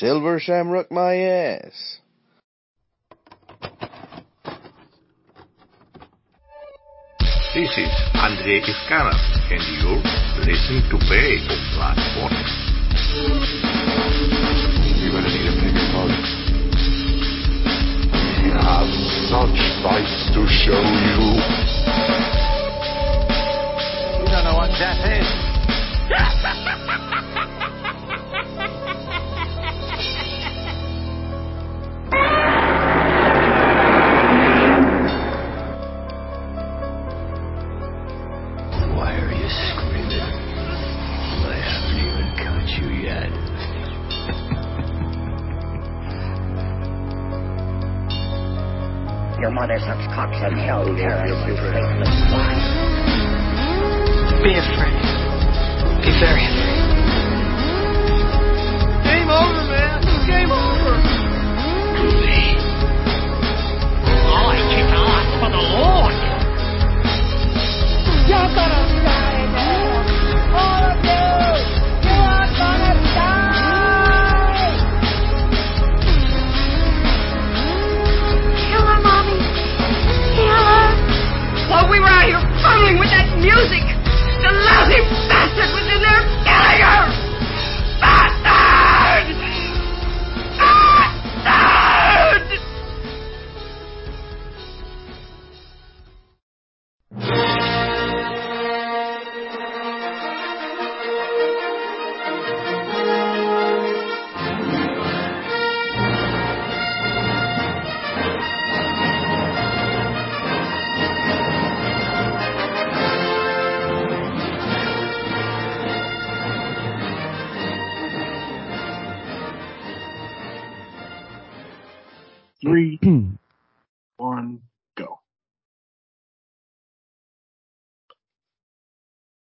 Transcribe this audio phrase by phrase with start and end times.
[0.00, 1.98] Silver Shamrock my ass.
[7.52, 9.12] This is Andre Iscana,
[9.52, 10.00] and you're
[10.40, 12.56] listening to Bay of Black Forest.
[14.96, 16.24] You're gonna need a bigger boat.
[18.40, 18.88] We have
[19.28, 21.28] such sights to show you.
[24.16, 25.28] You don't know what death is.
[50.40, 52.64] you terrorist, you faithless swine.
[54.42, 54.96] Be afraid.
[56.00, 56.49] Be very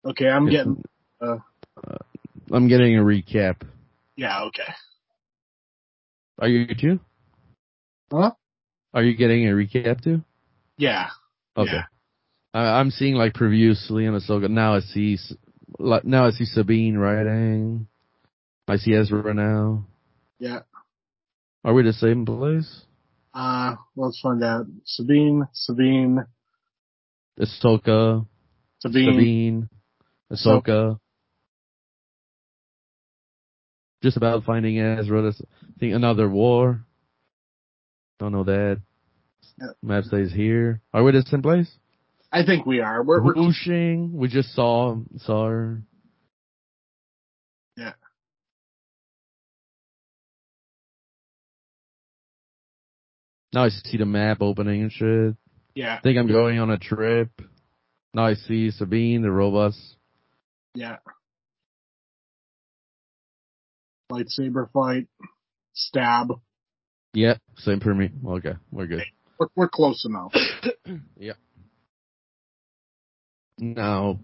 [0.09, 0.83] Okay, I'm getting.
[1.21, 1.37] Uh,
[2.51, 3.61] I'm getting a recap.
[4.15, 4.73] yeah, okay.
[6.39, 6.99] Are you too?
[8.11, 8.31] Huh?
[8.93, 10.23] Are you getting a recap too?
[10.77, 11.09] Yeah.
[11.55, 11.71] Okay.
[11.73, 11.83] Yeah.
[12.53, 14.49] I, I'm seeing like previously in Ahsoka.
[14.49, 15.17] Now I see,
[15.79, 17.87] now I see Sabine writing.
[18.67, 19.85] I see Ezra now.
[20.39, 20.61] Yeah.
[21.63, 22.83] Are we the same place?
[23.33, 24.65] Uh, let's find out.
[24.85, 26.25] Sabine, Sabine,
[27.39, 28.25] Ahsoka,
[28.79, 29.05] Sabine.
[29.05, 29.69] Sabine,
[30.31, 30.99] Ahsoka.
[34.01, 35.21] Just about finding Ezra.
[35.23, 36.85] That's, I think another war.
[38.19, 38.81] Don't know that.
[39.59, 39.67] Yeah.
[39.81, 40.81] Map stays here.
[40.93, 41.69] Are we the same place?
[42.31, 43.03] I think we are.
[43.03, 43.33] We're, we're.
[44.13, 45.81] We just saw saw her.
[47.75, 47.93] yeah.
[53.51, 55.35] Now I see the map opening and shit.
[55.73, 55.95] Yeah.
[55.95, 57.29] I think I'm going on a trip.
[58.13, 59.95] Now I see Sabine, the robots.
[60.75, 60.97] Yeah.
[64.11, 65.07] Lightsaber fight,
[65.73, 66.33] stab.
[67.13, 68.09] Yep, same for me.
[68.25, 69.03] Okay, we're good.
[69.39, 70.33] We're, we're close enough.
[71.17, 71.37] Yep.
[73.59, 74.19] Now,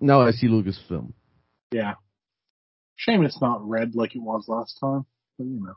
[0.00, 1.12] now I see Lucasfilm.
[1.72, 1.94] Yeah.
[2.96, 5.04] Shame it's not red like it was last time,
[5.36, 5.74] but you know.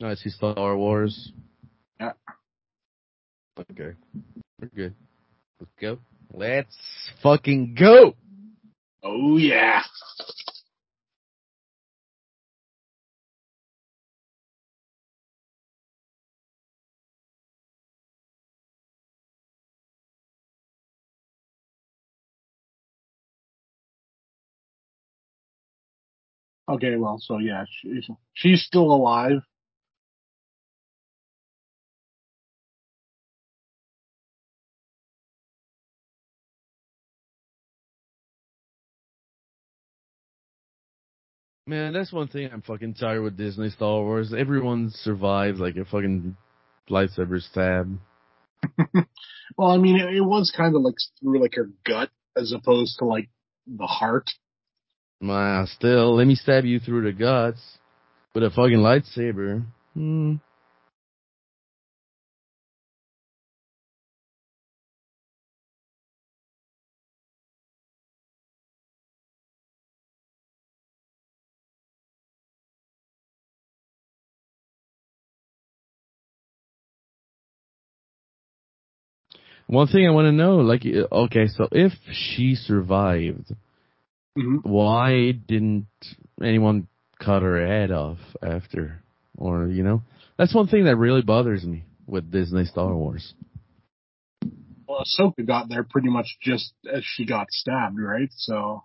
[0.00, 1.30] Now I see Star Wars.
[2.00, 2.12] Yeah.
[3.58, 3.92] Okay,
[4.58, 4.94] we're good.
[5.60, 5.98] Let's go.
[6.32, 8.14] Let's fucking go.
[9.02, 9.82] Oh yeah.
[26.70, 29.42] Okay, well, so yeah, she's she's still alive.
[41.70, 44.34] Man, that's one thing I'm fucking tired with Disney Star Wars.
[44.36, 46.36] Everyone survives like a fucking
[46.90, 47.96] lightsaber stab.
[49.56, 52.98] well, I mean, it, it was kind of like through like her gut as opposed
[52.98, 53.28] to like
[53.68, 54.28] the heart.
[55.20, 57.60] Well, still, let me stab you through the guts
[58.34, 59.64] with a fucking lightsaber.
[59.94, 60.34] Hmm.
[79.70, 83.54] One thing I want to know, like, okay, so if she survived,
[84.36, 84.64] Mhm.
[84.64, 85.86] why didn't
[86.42, 86.88] anyone
[87.20, 89.00] cut her head off after?
[89.38, 90.02] Or, you know,
[90.36, 93.32] that's one thing that really bothers me with Disney Star Wars.
[94.88, 98.30] Well, Ahsoka got there pretty much just as she got stabbed, right?
[98.32, 98.82] So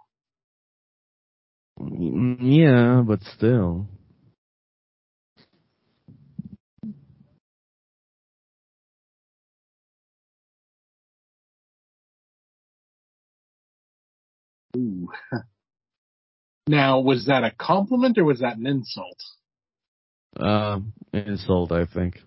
[1.79, 3.87] Mm, Yeah, but still.
[14.75, 15.09] Ooh.
[16.67, 19.21] now, was that a compliment or was that an insult?
[20.37, 20.79] Uh,
[21.13, 22.19] insult, I think.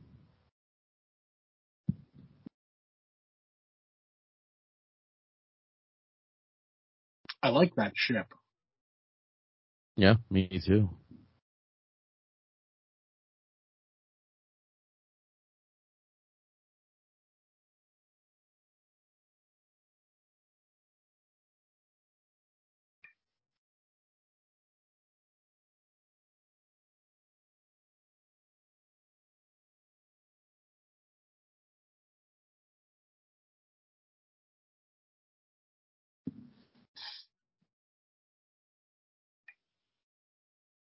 [7.42, 8.26] I like that ship.
[9.96, 10.90] Yeah, me too.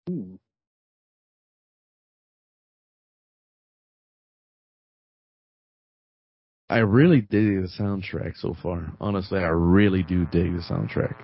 [0.10, 0.40] Ooh.
[6.70, 8.94] I really dig the soundtrack so far.
[9.00, 11.16] Honestly, I really do dig the soundtrack.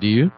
[0.00, 0.32] Do you?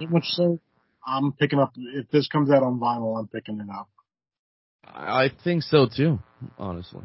[0.00, 0.58] Much so.
[1.06, 1.72] I'm picking up.
[1.76, 3.88] If this comes out on vinyl, I'm picking it up.
[4.84, 6.18] I I think so too,
[6.58, 7.02] honestly.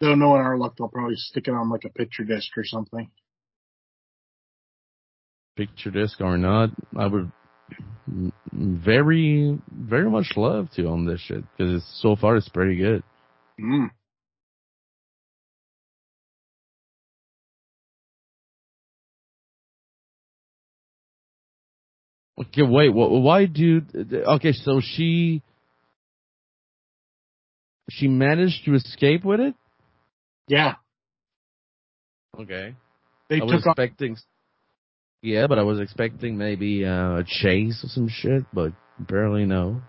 [0.00, 3.08] Though knowing our luck, they'll probably stick it on like a picture disc or something.
[5.56, 7.30] Picture disc or not, I would
[8.52, 13.02] very, very much love to own this shit because it's so far it's pretty good.
[13.60, 13.90] Mm.
[22.40, 23.82] Okay, wait, wh- why do?
[23.94, 25.42] Okay, so she
[27.90, 29.54] she managed to escape with it.
[30.48, 30.76] Yeah,
[32.40, 32.74] Okay,
[33.28, 33.76] they I was took off.
[35.22, 39.80] Yeah, but I was expecting maybe uh, a chase or some shit, but apparently no.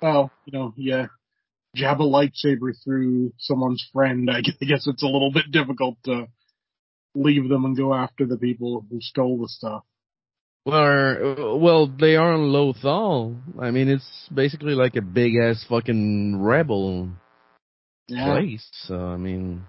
[0.00, 1.06] Well, you know, yeah,
[1.74, 4.30] jab a lightsaber through someone's friend.
[4.30, 6.28] I guess, I guess it's a little bit difficult to
[7.16, 9.82] leave them and go after the people who stole the stuff.
[10.66, 13.40] Well, well, they are on Lothal.
[13.58, 17.08] I mean, it's basically like a big ass fucking rebel
[18.08, 18.34] Yeah.
[18.34, 18.68] place.
[18.86, 19.64] So I mean,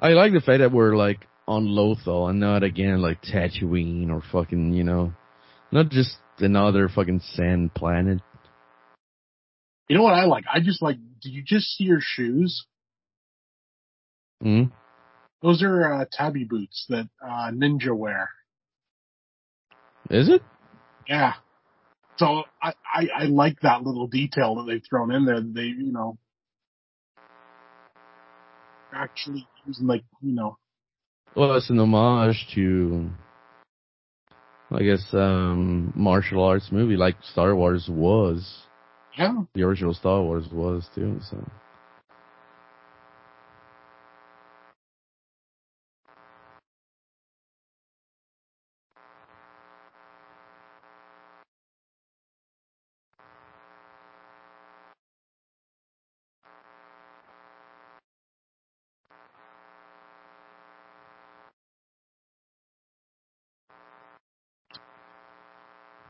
[0.00, 4.22] I like the fact that we're like on Lothal and not again like Tatooine or
[4.32, 5.12] fucking you know,
[5.72, 8.20] not just another fucking sand planet.
[9.88, 10.44] You know what I like?
[10.52, 10.96] I just like.
[11.22, 12.66] Did you just see her shoes?
[14.42, 14.64] Hmm.
[15.42, 18.28] Those are uh, tabi boots that uh, ninja wear.
[20.10, 20.42] Is it?
[21.08, 21.34] Yeah.
[22.16, 25.40] So I, I I like that little detail that they've thrown in there.
[25.40, 26.18] They you know
[28.94, 30.56] actually using like you know
[31.34, 33.10] Well, it's an homage to,
[34.70, 38.62] I guess, um, martial arts movie like Star Wars was.
[39.18, 41.18] yeah The original Star Wars was too.
[41.30, 41.36] So.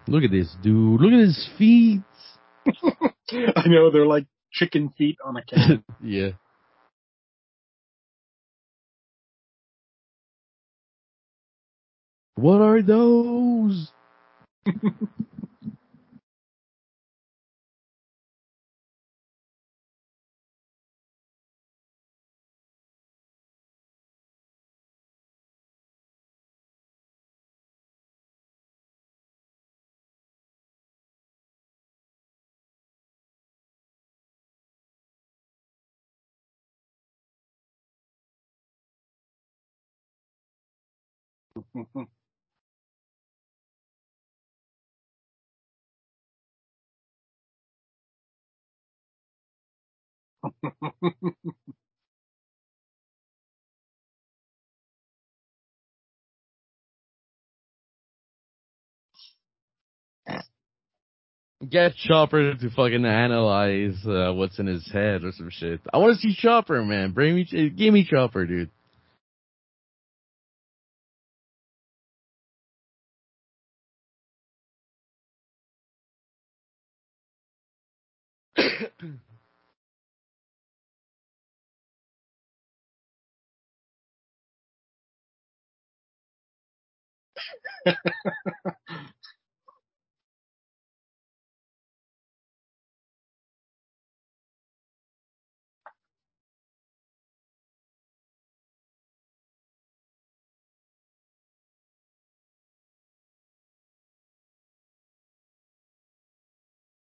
[0.09, 1.01] Look at this dude.
[1.01, 2.03] Look at his feet.
[3.57, 5.83] I know they're like chicken feet on a cat.
[6.03, 6.31] yeah.
[12.37, 13.91] What are those?
[61.69, 65.81] Get Chopper to fucking analyze uh, what's in his head or some shit.
[65.93, 67.13] I want to see Chopper, man.
[67.13, 68.71] Bring me, give me Chopper, dude.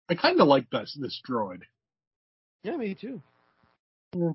[0.10, 1.62] I kind of like this this droid.
[2.64, 3.22] Yeah, me too.
[4.16, 4.32] Yeah.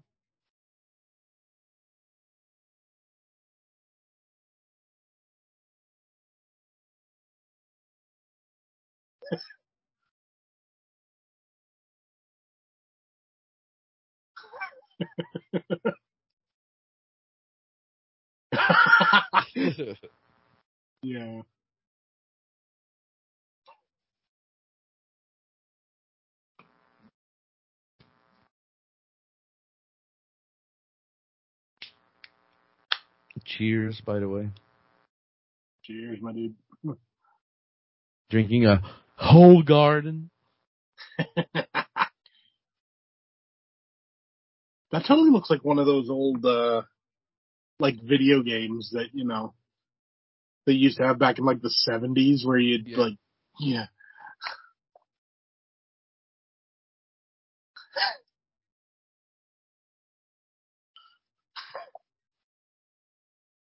[21.02, 21.42] Yeah.
[33.45, 34.49] Cheers, by the way.
[35.85, 36.54] Cheers, my dude.
[38.30, 38.83] Drinking a
[39.17, 40.31] whole garden.
[44.93, 46.83] That totally looks like one of those old, uh,
[47.81, 49.53] like video games that, you know,
[50.65, 52.97] they used to have back in like the 70s where you'd Yeah.
[52.99, 53.15] like,
[53.61, 53.87] yeah.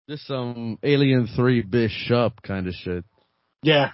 [0.09, 3.05] Just some Alien 3 Bishop kind of shit.
[3.63, 3.91] Yeah.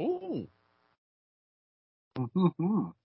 [0.00, 0.48] Ooh.
[2.18, 3.04] Mm-hmm.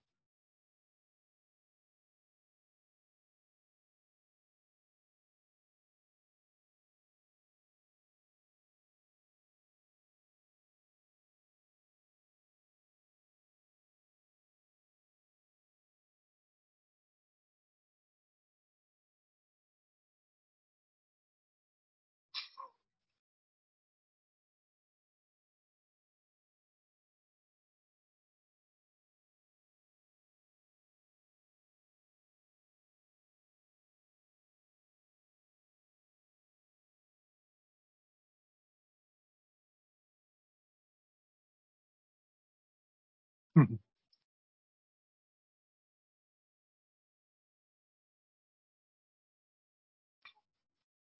[43.55, 43.79] Mhm.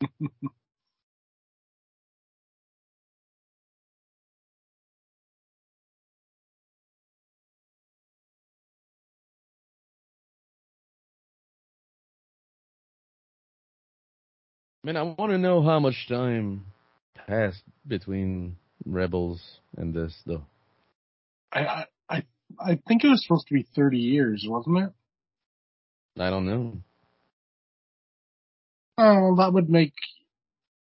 [14.83, 16.65] Man, I want to know how much time
[17.15, 20.45] passed between Rebels and this, though.
[21.53, 22.23] I, I, I,
[22.59, 24.91] I think it was supposed to be 30 years, wasn't it?
[26.21, 26.77] I don't know.
[28.97, 29.93] Oh, that would make,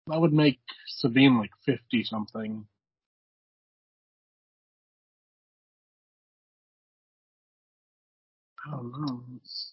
[0.06, 2.66] that would make Sabine like 50 something.
[8.66, 9.23] I don't know.
[9.37, 9.65] It's-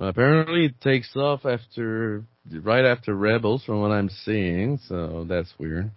[0.00, 2.24] Apparently, it takes off after
[2.62, 4.78] right after Rebels, from what I'm seeing.
[4.88, 5.90] So that's weird.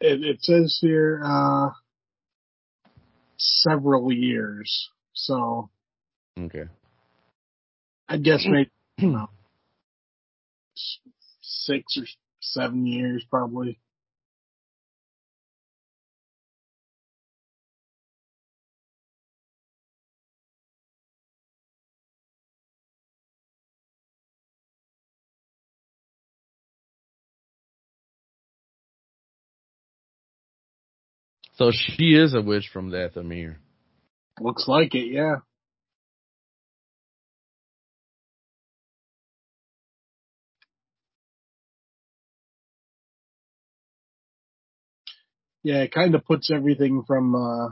[0.00, 1.70] It, it says here uh,
[3.36, 4.88] several years.
[5.12, 5.70] So
[6.38, 6.64] Okay.
[8.08, 9.30] I guess maybe don't know,
[11.42, 12.04] six or
[12.40, 13.78] seven years probably.
[31.60, 33.56] So she is a witch from Dathomir.
[34.40, 35.40] Looks like it, yeah.
[45.62, 47.68] Yeah, it kind of puts everything from uh,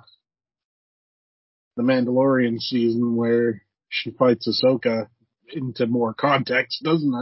[1.79, 5.09] the Mandalorian season where she fights Ahsoka
[5.51, 7.15] into more context, doesn't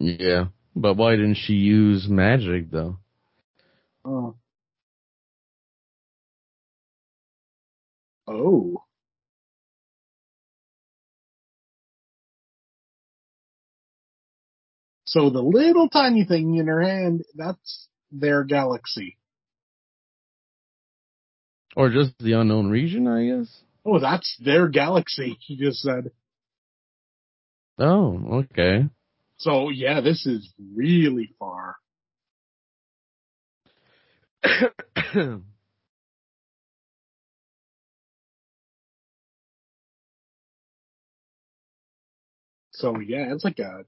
[0.00, 0.20] it?
[0.20, 0.46] Yeah.
[0.74, 2.98] But why didn't she use magic though?
[8.30, 8.84] Oh.
[15.04, 19.16] So the little tiny thing in her hand, that's their galaxy.
[21.76, 23.62] Or just the unknown region, I guess?
[23.84, 26.12] Oh, that's their galaxy, he just said.
[27.78, 28.84] Oh, okay.
[29.38, 31.76] So yeah, this is really far.
[42.80, 43.84] So yeah, it's like a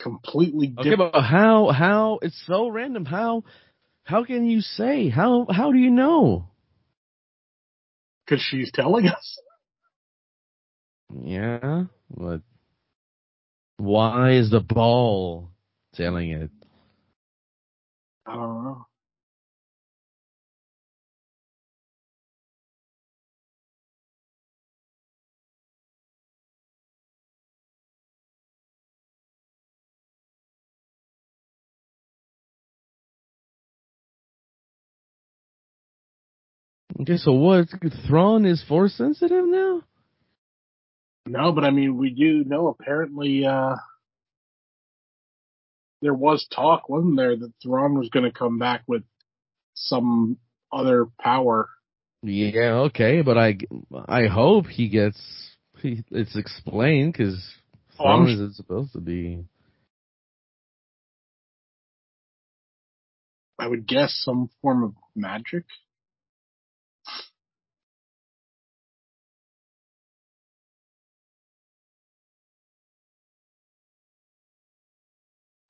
[0.00, 3.04] completely Okay, but how how it's so random.
[3.04, 3.44] How
[4.04, 5.10] how can you say?
[5.10, 6.48] How how do you know?
[8.24, 9.38] Because she's telling us.
[11.22, 11.84] Yeah,
[12.16, 12.40] but
[13.76, 15.50] why is the ball
[15.94, 16.50] telling it?
[18.26, 18.86] I don't know.
[37.00, 37.68] Okay, so what?
[38.06, 39.82] Thrawn is force sensitive now?
[41.26, 43.76] No, but I mean, we do know apparently uh
[46.02, 49.02] there was talk, wasn't there, that Thrawn was going to come back with
[49.74, 50.38] some
[50.72, 51.68] other power.
[52.22, 53.58] Yeah, okay, but I
[54.06, 55.20] I hope he gets
[55.78, 57.42] he, it's explained because
[57.98, 59.44] Oh, I'm isn't supposed to be.
[63.58, 65.64] I would guess some form of magic.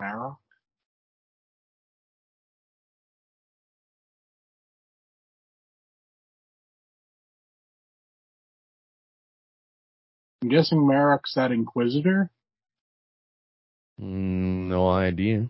[0.02, 0.38] Arrow.
[10.42, 12.30] I'm guessing Marrok's that Inquisitor.
[14.00, 15.46] Mm, no idea.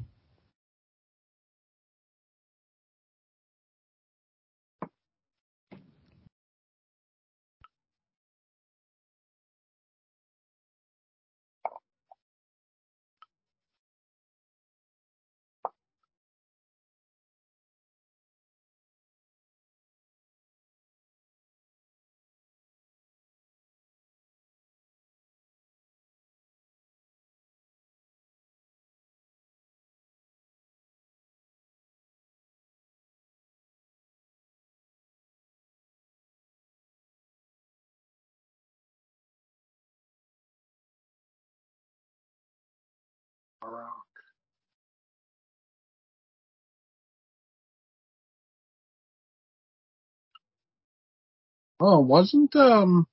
[51.81, 53.07] Oh, wasn't um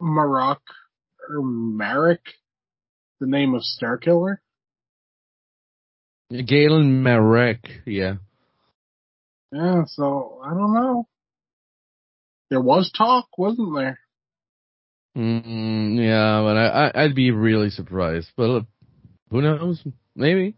[0.00, 0.60] Marrok
[1.28, 2.20] or Marek
[3.20, 4.36] the name of Starkiller?
[6.30, 8.14] Galen Marek, yeah.
[9.52, 11.08] Yeah, so I don't know.
[12.50, 13.98] There was talk, wasn't there?
[15.16, 18.28] Mm, yeah, but I, I I'd be really surprised.
[18.36, 18.60] But uh,
[19.30, 19.82] who knows?
[20.14, 20.54] Maybe.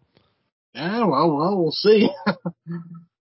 [0.74, 2.10] Yeah, well, well, we'll see.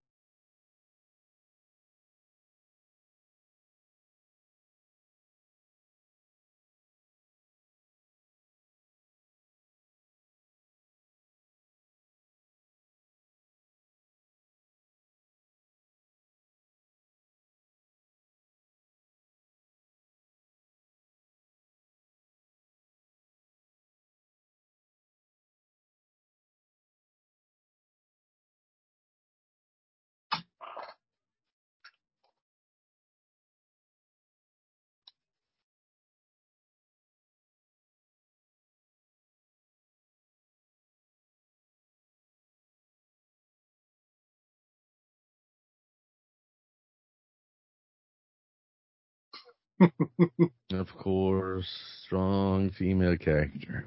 [50.71, 51.67] of course,
[52.05, 53.85] strong female character.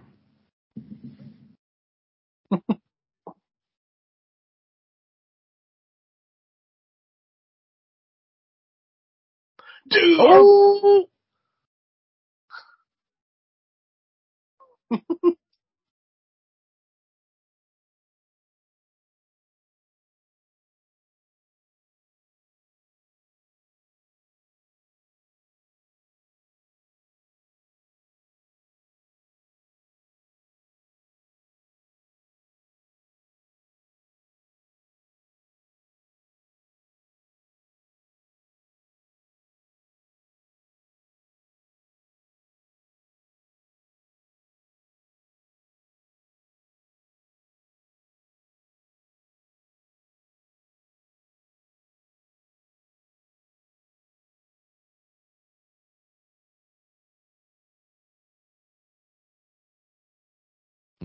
[9.89, 11.07] Dude, Oh,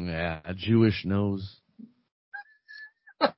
[0.08, 1.60] yeah, a Jewish nose.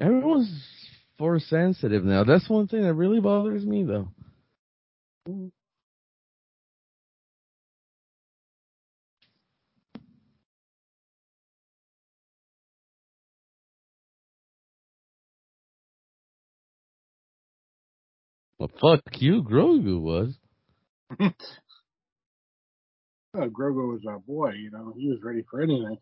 [0.00, 0.50] Everyone's
[1.18, 2.24] force sensitive now.
[2.24, 4.08] That's one thing that really bothers me, though.
[18.58, 20.36] Well, fuck you, Grogu was.
[21.20, 21.28] uh,
[23.34, 25.98] Grogu was a boy, you know, he was ready for anything.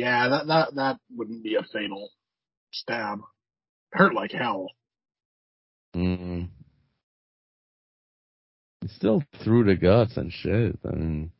[0.00, 2.08] Yeah, that that that wouldn't be a fatal
[2.72, 3.18] stab.
[3.92, 4.68] Hurt like hell.
[5.94, 6.48] Mm.
[8.80, 10.78] He still through the guts and shit.
[10.90, 11.30] I mean,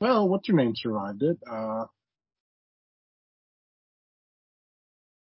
[0.00, 1.38] Well, what's your name survived it?
[1.50, 1.86] Uh,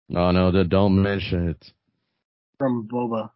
[0.10, 1.72] no, no, the, don't mention it.
[2.58, 3.30] from Boba.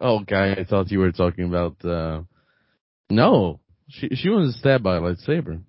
[0.00, 1.84] Oh, guy, I thought you were talking about.
[1.84, 2.22] uh
[3.10, 5.62] No, she she wasn't stabbed by a lightsaber.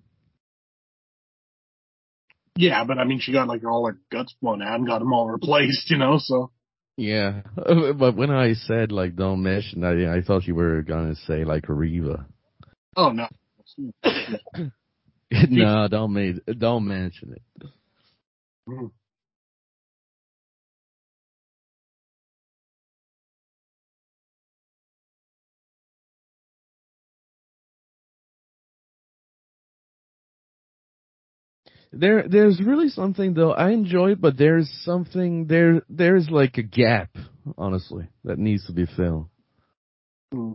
[2.56, 5.12] Yeah, but I mean, she got like all her guts blown out and got them
[5.12, 6.18] all replaced, you know.
[6.18, 6.50] So
[6.96, 11.44] Yeah, but when I said like don't mention, I I thought you were gonna say
[11.44, 12.26] like Reva.
[12.96, 13.28] oh no,
[15.30, 17.70] no, don't ma- don't mention it.
[18.68, 18.90] Mm.
[31.98, 33.52] There, there's really something though.
[33.52, 35.82] I enjoy it, but there's something there.
[35.88, 37.10] There's like a gap,
[37.56, 39.26] honestly, that needs to be filled.
[40.32, 40.52] Hmm.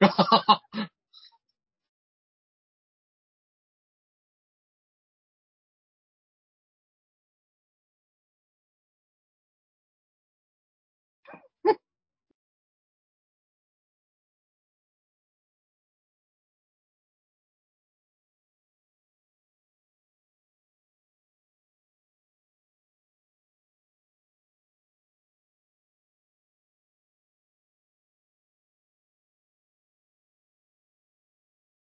[0.00, 0.89] ハハハハ。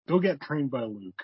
[0.07, 1.23] Go get trained by Luke.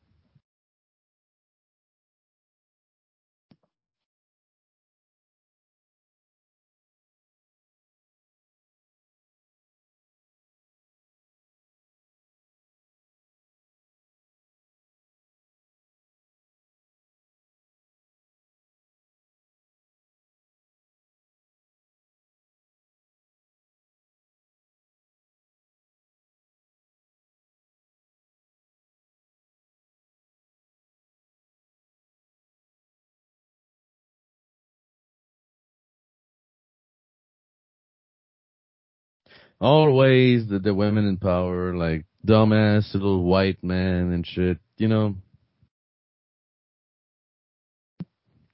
[39.61, 45.15] Always the, the women in power, like dumbass little white man and shit, you know.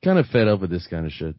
[0.04, 1.36] Kind of fed up with this kind of shit.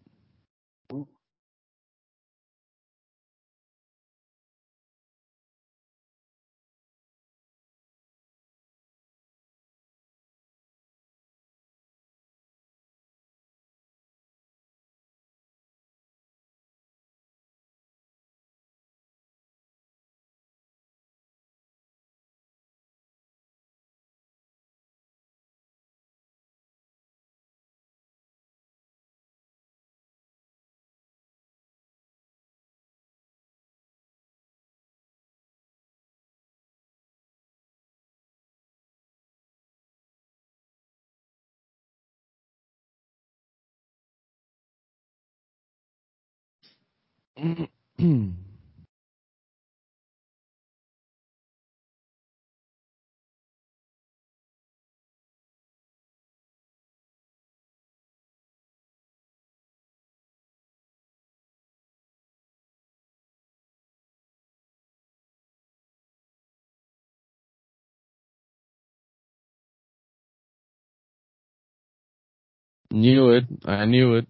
[72.91, 73.45] Knew it.
[73.67, 74.29] I knew it.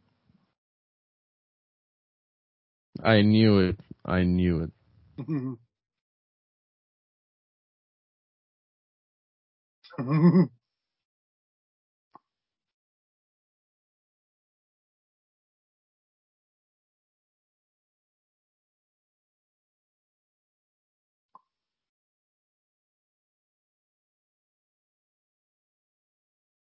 [3.03, 3.81] I knew it.
[4.05, 4.65] I knew
[5.19, 5.59] it.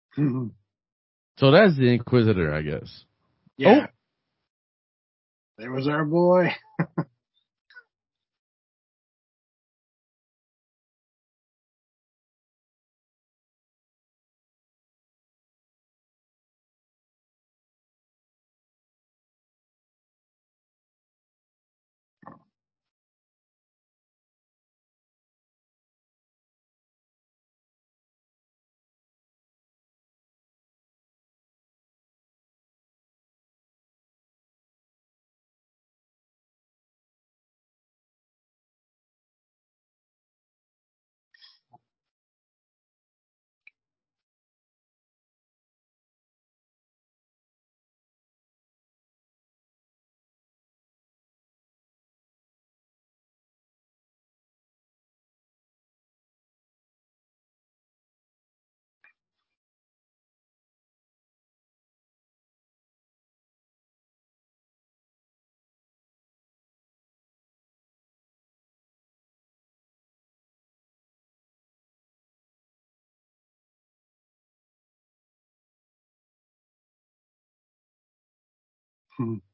[1.39, 3.05] So that's the Inquisitor, I guess.
[3.59, 3.85] yeah.
[3.85, 4.00] Oh,
[5.61, 6.55] There was our boy.
[79.21, 79.35] Mm-hmm.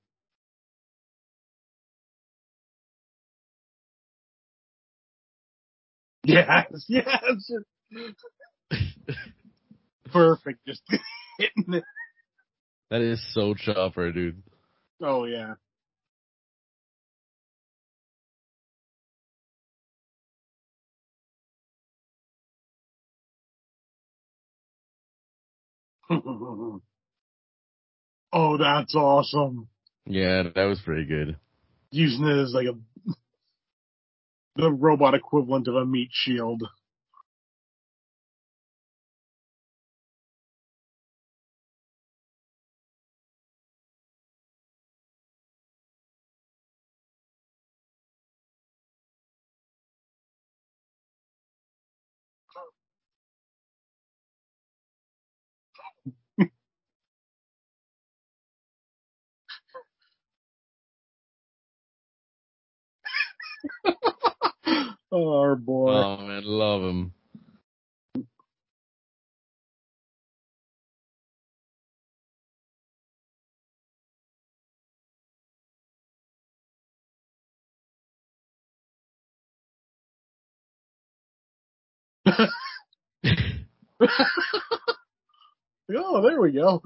[6.24, 7.50] Yes, yes.
[10.12, 10.60] Perfect.
[10.66, 10.82] Just
[11.38, 11.84] hitting it.
[12.90, 14.42] That is so chopper, dude.
[15.02, 15.54] Oh yeah.
[28.32, 29.68] Oh, that's awesome.
[30.06, 31.36] Yeah, that was pretty good.
[31.90, 32.76] Using it as like a
[34.56, 36.62] the robot equivalent of a meat shield.
[65.12, 65.92] oh, our boy.
[65.92, 67.12] Oh man, love him.
[85.96, 86.82] oh, there we go.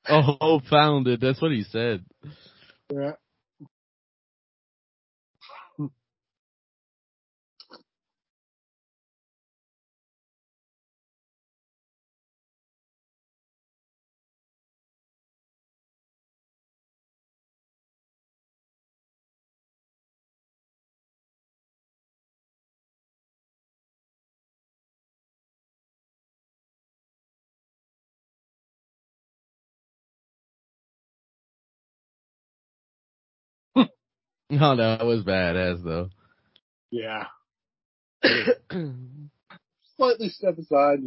[0.08, 1.20] oh, found it.
[1.20, 2.04] That's what he said.
[2.92, 3.12] Yeah.
[34.50, 36.10] Oh no, that was badass though.
[36.90, 37.26] Yeah.
[39.96, 41.00] Slightly step aside.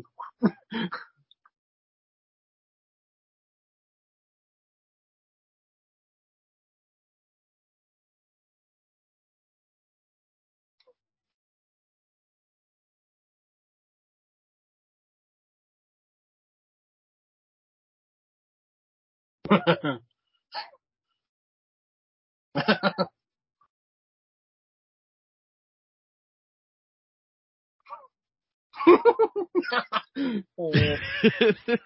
[30.57, 30.97] oh,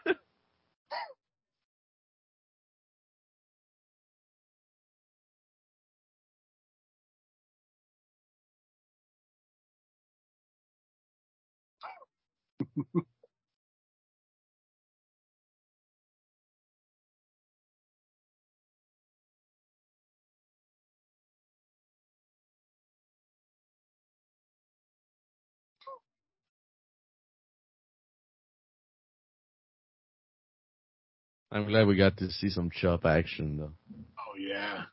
[31.52, 33.74] I'm glad we got to see some chop action though.
[34.20, 34.84] oh yeah.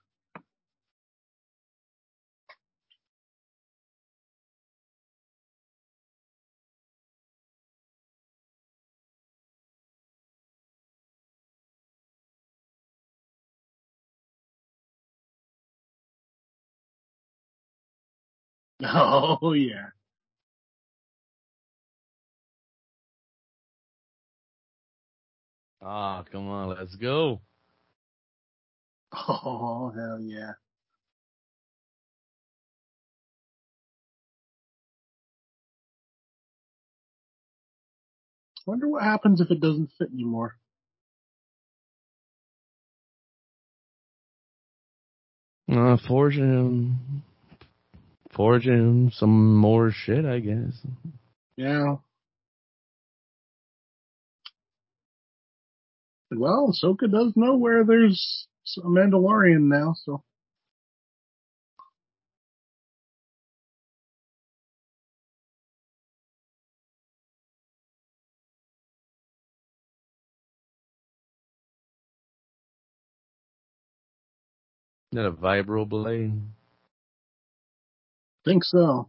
[19.43, 19.89] Oh yeah.
[25.85, 27.41] Ah, come on, let's go.
[29.17, 30.53] Oh hell yeah.
[38.67, 40.57] Wonder what happens if it doesn't fit anymore.
[45.71, 47.23] Uh, forge him,
[48.33, 50.81] forge him some more shit, I guess.
[51.57, 51.97] Yeah.
[56.37, 58.47] Well, Ahsoka does know where there's
[58.79, 60.23] a Mandalorian now, so.
[75.13, 76.41] That a vibro blade?
[78.45, 79.09] Think so.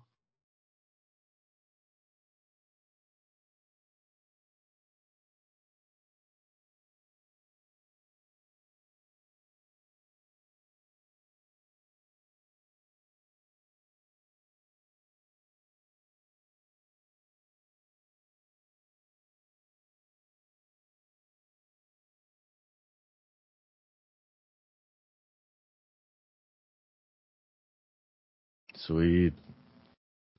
[28.86, 29.33] Sweet.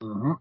[0.01, 0.33] Mm-hmm.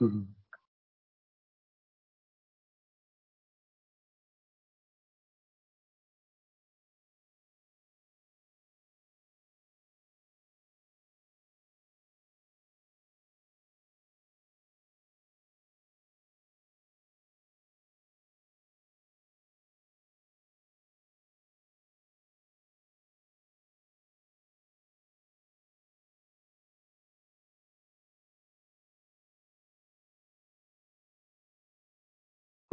[0.00, 0.43] Mhm.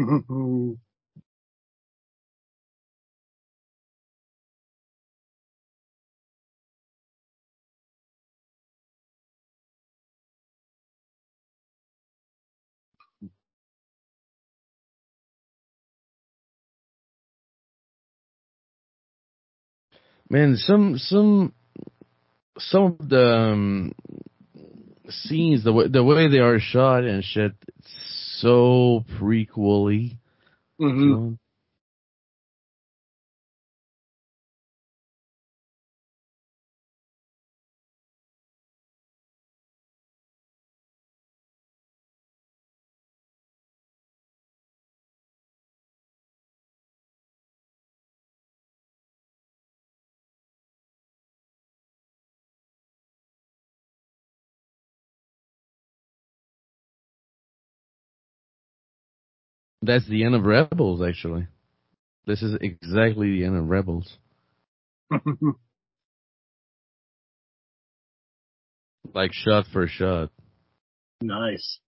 [20.29, 21.53] Man, some some
[22.57, 23.91] some of the um,
[25.09, 27.51] scenes, the way the way they are shot and shit,
[28.41, 30.17] so prequely.
[30.79, 31.37] Mhm.
[59.81, 61.47] That's the end of Rebels, actually.
[62.25, 64.17] This is exactly the end of Rebels.
[69.13, 70.29] Like shot for shot.
[71.21, 71.79] nice.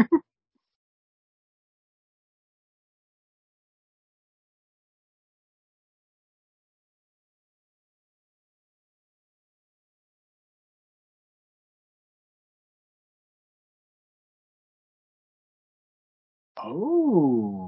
[16.58, 17.59] oh.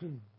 [0.00, 0.16] Hmm.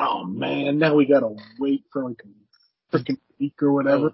[0.00, 4.12] Oh man, now we gotta wait for like a freaking week or whatever.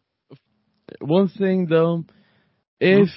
[1.01, 2.05] One thing though,
[2.81, 3.09] if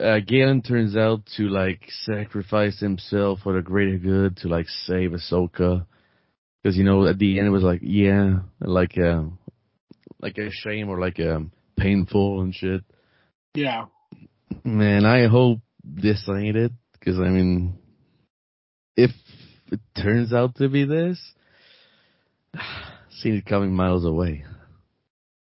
[0.00, 5.10] uh, Galen turns out to like sacrifice himself for the greater good to like save
[5.10, 5.86] Ahsoka,
[6.62, 9.22] because you know at the end it was like yeah, like uh,
[10.20, 12.82] like a shame or like um painful and shit.
[13.54, 13.86] Yeah.
[14.64, 17.78] Man, I hope this ain't it, because I mean,
[18.96, 19.10] if
[19.70, 21.20] it turns out to be this,
[23.10, 24.44] seen it coming miles away.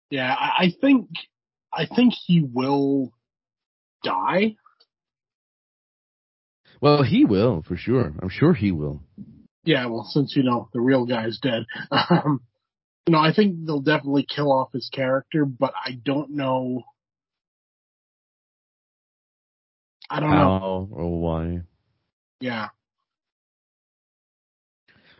[0.09, 1.09] Yeah, I, I think
[1.73, 3.11] I think he will
[4.03, 4.55] die.
[6.81, 8.13] Well, he will for sure.
[8.21, 9.01] I'm sure he will.
[9.63, 12.41] Yeah, well, since you know the real guy's dead, um,
[13.07, 16.83] you know, I think they'll definitely kill off his character, but I don't know.
[20.09, 20.37] I don't know.
[20.37, 21.61] How or why?
[22.39, 22.69] Yeah,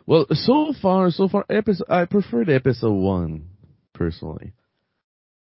[0.06, 3.48] Well, so far, so far, episode I preferred episode one
[3.92, 4.52] personally.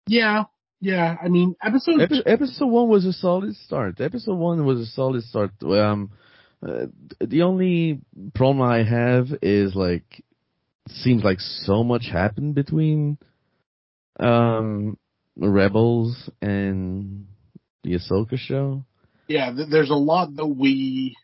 [0.07, 0.43] yeah,
[0.79, 1.15] yeah.
[1.23, 3.99] I mean, episode Epi- episode one was a solid start.
[3.99, 5.51] Episode one was a solid start.
[5.63, 6.11] Um,
[6.65, 6.85] uh,
[7.19, 8.01] the only
[8.35, 10.23] problem I have is like,
[10.89, 13.17] seems like so much happened between,
[14.19, 14.97] um,
[15.37, 17.25] Rebels and
[17.83, 18.85] the Ahsoka show.
[19.27, 19.51] yeah.
[19.51, 21.15] Th- there's a lot that we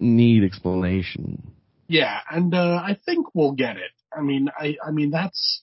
[0.00, 1.52] Need explanation.
[1.88, 3.90] Yeah, and uh, I think we'll get it.
[4.16, 5.62] I mean, I I mean that's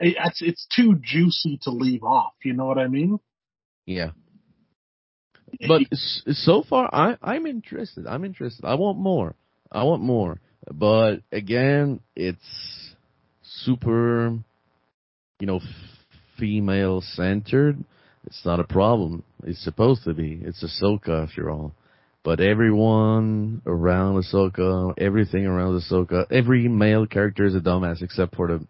[0.00, 2.32] it- it's it's too juicy to leave off.
[2.44, 3.18] You know what I mean?
[3.86, 4.10] Yeah.
[5.68, 8.06] But so far, I I'm interested.
[8.06, 8.64] I'm interested.
[8.64, 9.34] I want more.
[9.70, 10.40] I want more.
[10.72, 12.94] But again, it's
[13.42, 14.30] super,
[15.40, 15.60] you know,
[16.38, 17.84] female centered.
[18.26, 19.24] It's not a problem.
[19.44, 20.40] It's supposed to be.
[20.44, 21.74] It's Ahsoka after all.
[22.24, 28.46] But everyone around Ahsoka, everything around Ahsoka, every male character is a dumbass except for
[28.46, 28.66] the,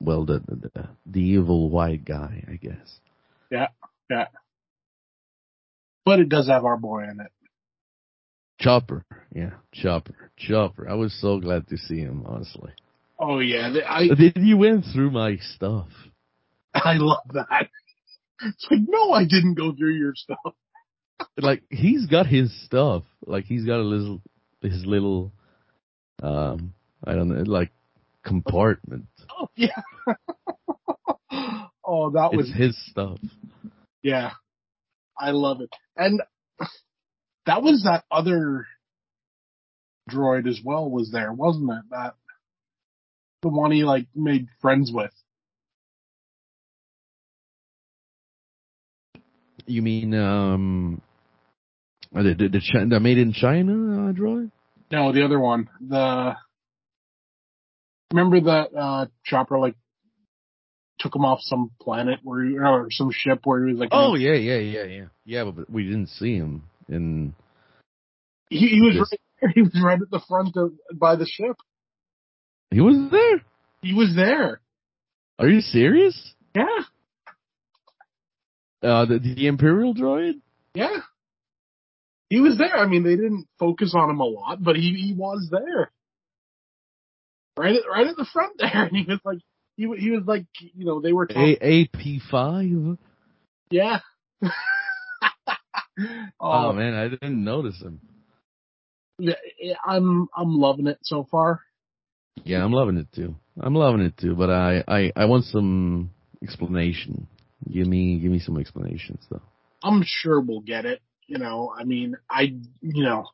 [0.00, 3.00] well, the the, the evil white guy, I guess.
[3.50, 3.68] Yeah,
[4.10, 4.26] yeah.
[6.04, 7.30] But it does have our boy in it.
[8.60, 10.88] Chopper, yeah, Chopper, Chopper.
[10.88, 12.72] I was so glad to see him, honestly.
[13.20, 15.88] Oh yeah, I Did you went through my stuff?
[16.74, 17.68] I love that.
[18.42, 20.54] It's like no, I didn't go through your stuff.
[21.36, 23.04] Like he's got his stuff.
[23.26, 24.20] Like he's got a little,
[24.62, 25.32] his little,
[26.22, 27.70] um, I don't know, like
[28.24, 29.06] compartment.
[29.40, 29.82] Oh yeah.
[31.84, 33.18] oh, that was It's his stuff.
[34.02, 34.30] yeah.
[35.20, 36.20] I love it, and
[37.46, 38.66] that was that other
[40.10, 40.88] droid as well.
[40.90, 41.82] Was there, wasn't it?
[41.90, 42.14] That
[43.42, 45.12] the one he like made friends with.
[49.66, 51.02] You mean um,
[52.12, 54.50] the the, the, Chi- the made in China uh, droid?
[54.90, 55.68] No, the other one.
[55.86, 56.34] The
[58.12, 59.74] remember that uh chopper like
[60.98, 64.14] took him off some planet where he, or some ship where he was like Oh
[64.14, 65.44] yeah, yeah, yeah, yeah, yeah.
[65.44, 67.34] But, but we didn't see him in.
[68.50, 69.50] he, he was right there.
[69.54, 71.56] he was right at the front of by the ship.
[72.70, 73.42] He was there.
[73.82, 74.60] He was there.
[75.38, 76.34] Are you serious?
[76.54, 76.64] Yeah,
[78.82, 80.40] Uh, the, the Imperial droid?
[80.74, 80.96] yeah.
[82.30, 82.76] He was there.
[82.76, 85.90] I mean, they didn't focus on him a lot, but he he was there.
[87.56, 89.38] Right at right at the front there, and he was like
[89.76, 91.56] he he was like you know they were talking.
[91.60, 92.98] A AP five.
[93.70, 94.00] Yeah.
[96.40, 96.68] Oh.
[96.68, 98.00] oh, man, I didn't notice him.
[99.18, 99.34] Yeah,
[99.84, 101.60] I'm I'm loving it so far.
[102.44, 103.34] Yeah, I'm loving it too.
[103.60, 106.10] I'm loving it too, but I, I, I want some
[106.40, 107.26] explanation.
[107.68, 109.42] Give me give me some explanations though.
[109.82, 111.00] I'm sure we'll get it.
[111.28, 113.26] You know, I mean, I, you know,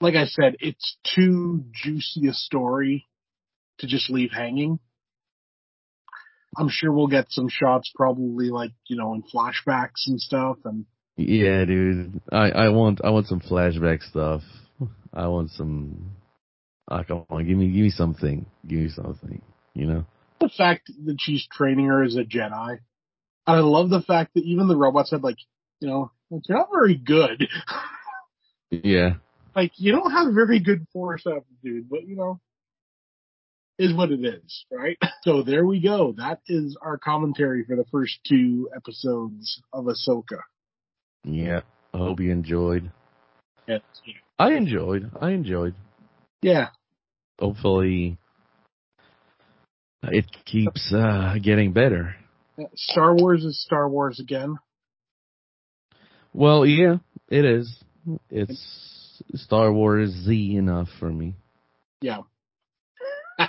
[0.00, 3.06] like I said, it's too juicy a story
[3.78, 4.78] to just leave hanging.
[6.56, 10.84] I'm sure we'll get some shots probably like, you know, in flashbacks and stuff and
[11.16, 12.20] Yeah, dude.
[12.30, 14.42] I, I want I want some flashback stuff.
[15.12, 16.12] I want some
[16.88, 18.46] ah, come on, give me give me something.
[18.66, 19.42] Give me something.
[19.74, 20.06] You know?
[20.44, 22.78] the fact that she's training her as a Jedi.
[23.46, 25.38] And I love the fact that even the robots had like,
[25.80, 27.48] you know, you're not very good.
[28.70, 29.14] Yeah.
[29.54, 32.40] like you don't have very good force aptitude, but you know,
[33.78, 34.98] is what it is, right?
[35.22, 36.12] So there we go.
[36.18, 40.40] That is our commentary for the first two episodes of Ahsoka.
[41.24, 41.60] Yeah.
[41.94, 42.90] I hope you enjoyed.
[43.66, 43.80] Yes.
[44.38, 45.10] I enjoyed.
[45.18, 45.74] I enjoyed.
[46.42, 46.68] Yeah.
[47.38, 48.18] Hopefully
[50.02, 52.16] it keeps uh getting better.
[52.74, 54.56] Star Wars is Star Wars again.
[56.34, 56.96] Well, yeah,
[57.28, 57.82] it is.
[58.28, 61.36] It's Star Wars Z enough for me.
[62.02, 62.18] Yeah.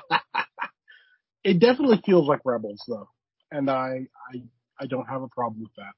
[1.45, 3.07] It definitely feels like Rebels though,
[3.51, 4.41] and I I
[4.79, 5.93] I don't have a problem with that.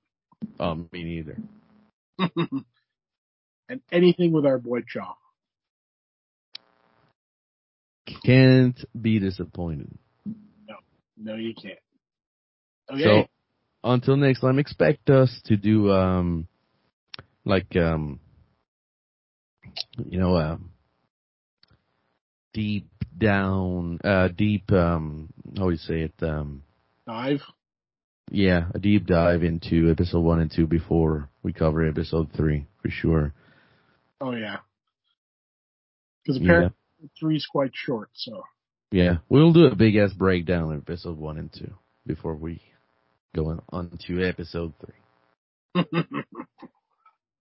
[0.62, 1.38] Um, me neither.
[3.70, 5.16] and anything with our boy Chaw.
[8.26, 9.98] Can't be disappointed.
[10.26, 10.76] No,
[11.16, 11.80] no, you can't.
[12.92, 13.04] Okay.
[13.06, 13.28] So
[13.86, 16.50] until next time, expect us to do um
[17.48, 18.20] like um
[20.06, 20.72] you know um
[22.54, 22.88] deep
[23.18, 26.64] down uh deep um how do you say it um
[27.06, 27.42] Dive.
[28.32, 32.90] yeah a deep dive into episode one and two before we cover episode three for
[32.90, 33.34] sure.
[34.20, 34.58] Oh yeah.
[36.24, 36.46] Because Yeah.
[36.46, 36.72] apparently
[37.20, 38.44] three's quite short, so
[38.92, 41.74] Yeah, we'll do a big ass breakdown of episode one and two
[42.06, 42.62] before we
[43.36, 45.84] go on, on to episode three.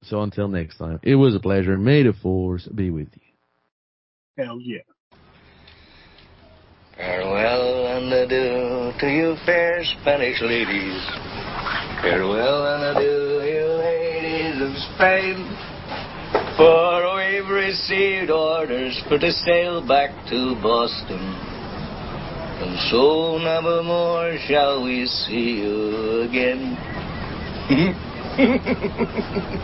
[0.03, 1.77] So until next time, it was a pleasure.
[1.77, 4.45] May the force be with you.
[4.45, 4.79] hell yeah.
[6.97, 11.03] Farewell and adieu to you fair Spanish ladies.
[12.03, 15.37] Farewell and adieu, you ladies of Spain.
[16.57, 21.21] For we've received orders for to sail back to Boston.
[22.59, 26.79] And so never more shall we see you again.